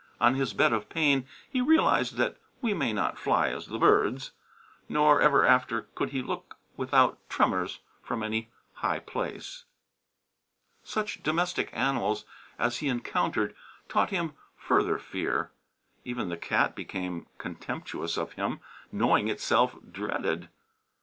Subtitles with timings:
[0.19, 4.31] On his bed of pain he realized that we may not fly as the birds;
[4.89, 9.65] nor ever after could he look without tremors from any high place.
[10.83, 12.25] Such domestic animals
[12.57, 13.55] as he encountered
[13.87, 15.51] taught him further fear.
[16.03, 18.59] Even the cat became contemptuous of him,
[18.91, 20.49] knowing itself dreaded.